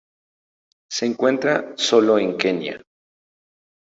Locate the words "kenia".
2.35-2.81